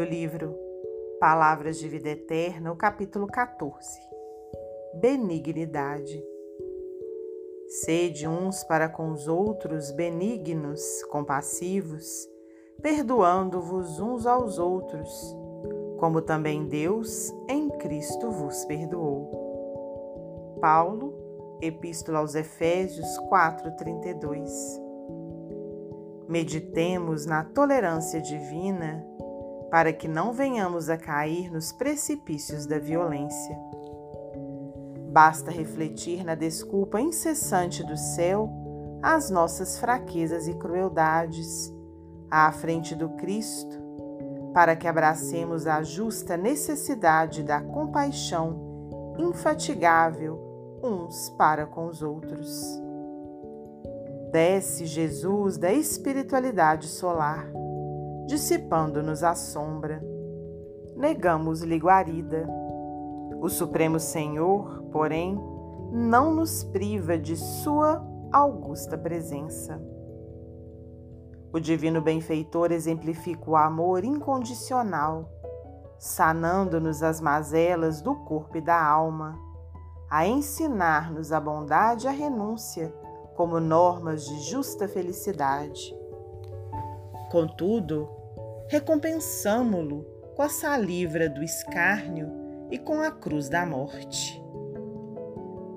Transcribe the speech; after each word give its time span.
livro 0.00 0.56
Palavras 1.20 1.78
de 1.78 1.86
Vida 1.86 2.08
Eterna, 2.08 2.72
o 2.72 2.76
capítulo 2.76 3.26
14. 3.26 4.00
Benignidade. 4.94 6.24
Sede 7.68 8.26
uns 8.26 8.64
para 8.64 8.88
com 8.88 9.10
os 9.10 9.28
outros 9.28 9.90
benignos, 9.90 10.82
compassivos, 11.10 12.26
perdoando-vos 12.80 14.00
uns 14.00 14.26
aos 14.26 14.58
outros, 14.58 15.36
como 15.98 16.22
também 16.22 16.66
Deus 16.66 17.30
em 17.48 17.68
Cristo 17.68 18.30
vos 18.30 18.64
perdoou. 18.64 20.58
Paulo, 20.60 21.58
Epístola 21.60 22.20
aos 22.20 22.34
Efésios 22.34 23.18
4:32. 23.28 24.50
Meditemos 26.28 27.26
na 27.26 27.44
tolerância 27.44 28.20
divina 28.20 29.06
para 29.72 29.90
que 29.90 30.06
não 30.06 30.34
venhamos 30.34 30.90
a 30.90 30.98
cair 30.98 31.50
nos 31.50 31.72
precipícios 31.72 32.66
da 32.66 32.78
violência. 32.78 33.58
Basta 35.10 35.50
refletir 35.50 36.22
na 36.22 36.34
desculpa 36.34 37.00
incessante 37.00 37.82
do 37.82 37.96
céu 37.96 38.50
às 39.02 39.30
nossas 39.30 39.78
fraquezas 39.78 40.46
e 40.46 40.52
crueldades, 40.52 41.72
à 42.30 42.52
frente 42.52 42.94
do 42.94 43.08
Cristo, 43.16 43.80
para 44.52 44.76
que 44.76 44.86
abracemos 44.86 45.66
a 45.66 45.82
justa 45.82 46.36
necessidade 46.36 47.42
da 47.42 47.62
compaixão 47.62 49.14
infatigável 49.18 50.38
uns 50.82 51.30
para 51.30 51.64
com 51.64 51.86
os 51.86 52.02
outros. 52.02 52.62
Desce 54.30 54.84
Jesus 54.84 55.56
da 55.56 55.72
espiritualidade 55.72 56.88
solar, 56.88 57.46
dissipando-nos 58.26 59.22
a 59.22 59.34
sombra. 59.34 60.02
Negamos-lhe 60.96 61.78
guarida. 61.78 62.48
O 63.40 63.48
Supremo 63.48 63.98
Senhor, 63.98 64.82
porém, 64.92 65.38
não 65.90 66.34
nos 66.34 66.64
priva 66.64 67.18
de 67.18 67.36
sua 67.36 68.02
augusta 68.32 68.96
presença. 68.96 69.80
O 71.52 71.60
divino 71.60 72.00
benfeitor 72.00 72.72
exemplifica 72.72 73.50
o 73.50 73.56
amor 73.56 74.04
incondicional, 74.04 75.28
sanando-nos 75.98 77.02
as 77.02 77.20
mazelas 77.20 78.00
do 78.00 78.14
corpo 78.14 78.56
e 78.56 78.60
da 78.60 78.82
alma, 78.82 79.38
a 80.10 80.26
ensinar-nos 80.26 81.30
a 81.30 81.38
bondade 81.38 82.06
e 82.06 82.08
a 82.08 82.12
renúncia 82.12 82.94
como 83.36 83.60
normas 83.60 84.24
de 84.24 84.40
justa 84.40 84.88
felicidade. 84.88 85.94
Contudo, 87.32 88.10
recompensamo-lo 88.68 90.04
com 90.36 90.42
a 90.42 90.50
salivra 90.50 91.30
do 91.30 91.42
escárnio 91.42 92.30
e 92.70 92.76
com 92.76 93.00
a 93.00 93.10
cruz 93.10 93.48
da 93.48 93.64
morte. 93.64 94.38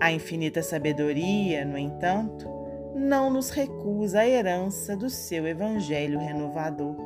A 0.00 0.10
infinita 0.10 0.64
sabedoria, 0.64 1.64
no 1.64 1.78
entanto, 1.78 2.48
não 2.96 3.30
nos 3.30 3.50
recusa 3.50 4.18
a 4.18 4.26
herança 4.26 4.96
do 4.96 5.08
seu 5.08 5.46
evangelho 5.46 6.18
renovador. 6.18 6.96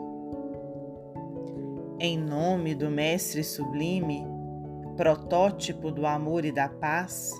Em 2.00 2.16
nome 2.16 2.74
do 2.74 2.88
Mestre 2.88 3.44
Sublime, 3.44 4.26
protótipo 4.96 5.90
do 5.90 6.06
amor 6.06 6.46
e 6.46 6.52
da 6.52 6.70
paz, 6.70 7.32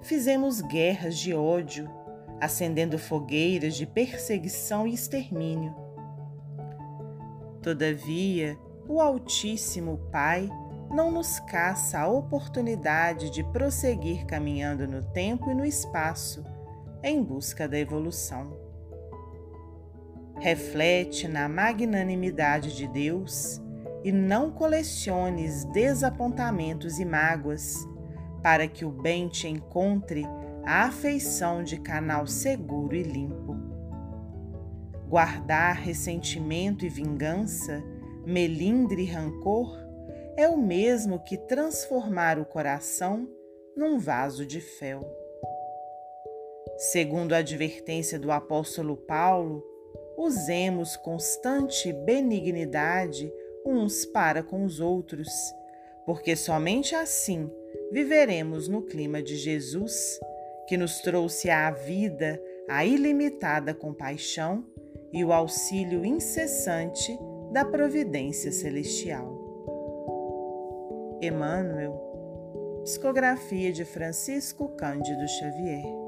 fizemos 0.00 0.62
guerras 0.62 1.18
de 1.18 1.34
ódio 1.34 1.86
acendendo 2.40 2.98
fogueiras 2.98 3.74
de 3.74 3.84
perseguição 3.84 4.86
e 4.86 4.94
extermínio. 4.94 5.84
Todavia, 7.66 8.56
o 8.86 9.00
Altíssimo 9.00 9.98
Pai 10.12 10.48
não 10.88 11.10
nos 11.10 11.40
caça 11.40 11.98
a 11.98 12.06
oportunidade 12.06 13.28
de 13.28 13.42
prosseguir 13.42 14.24
caminhando 14.24 14.86
no 14.86 15.02
tempo 15.02 15.50
e 15.50 15.54
no 15.54 15.64
espaço 15.64 16.44
em 17.02 17.20
busca 17.20 17.66
da 17.66 17.76
evolução. 17.76 18.56
Reflete 20.38 21.26
na 21.26 21.48
magnanimidade 21.48 22.76
de 22.76 22.86
Deus 22.86 23.60
e 24.04 24.12
não 24.12 24.52
coleciones 24.52 25.64
desapontamentos 25.64 27.00
e 27.00 27.04
mágoas, 27.04 27.84
para 28.44 28.68
que 28.68 28.84
o 28.84 28.92
bem 28.92 29.26
te 29.26 29.48
encontre 29.48 30.24
a 30.64 30.84
afeição 30.84 31.64
de 31.64 31.80
canal 31.80 32.28
seguro 32.28 32.94
e 32.94 33.02
limpo. 33.02 33.55
Guardar 35.08 35.76
ressentimento 35.76 36.84
e 36.84 36.88
vingança, 36.88 37.82
melindre 38.24 39.02
e 39.02 39.06
rancor 39.06 39.76
é 40.36 40.48
o 40.48 40.56
mesmo 40.56 41.20
que 41.20 41.36
transformar 41.36 42.38
o 42.38 42.44
coração 42.44 43.28
num 43.76 43.98
vaso 43.98 44.44
de 44.44 44.60
fel. 44.60 45.08
Segundo 46.76 47.34
a 47.34 47.38
advertência 47.38 48.18
do 48.18 48.30
apóstolo 48.32 48.96
Paulo, 48.96 49.64
usemos 50.16 50.96
constante 50.96 51.92
benignidade 51.92 53.32
uns 53.64 54.04
para 54.04 54.42
com 54.42 54.64
os 54.64 54.80
outros, 54.80 55.28
porque 56.04 56.34
somente 56.34 56.94
assim 56.94 57.50
viveremos 57.92 58.68
no 58.68 58.82
clima 58.82 59.22
de 59.22 59.36
Jesus 59.36 60.18
que 60.66 60.76
nos 60.76 60.98
trouxe 61.00 61.48
à 61.48 61.70
vida 61.70 62.42
a 62.68 62.84
ilimitada 62.84 63.72
compaixão 63.72 64.64
e 65.12 65.24
o 65.24 65.32
auxílio 65.32 66.04
incessante 66.04 67.18
da 67.50 67.64
providência 67.64 68.52
celestial. 68.52 69.34
Emmanuel, 71.20 71.94
psicografia 72.84 73.72
de 73.72 73.84
Francisco 73.84 74.68
Cândido 74.76 75.26
Xavier. 75.26 76.05